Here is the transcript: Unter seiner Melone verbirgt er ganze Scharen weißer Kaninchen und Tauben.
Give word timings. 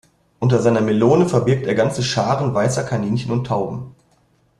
Unter 0.39 0.63
seiner 0.63 0.81
Melone 0.81 1.29
verbirgt 1.29 1.67
er 1.67 1.75
ganze 1.75 2.01
Scharen 2.01 2.55
weißer 2.55 2.83
Kaninchen 2.85 3.31
und 3.31 3.45
Tauben. 3.45 3.93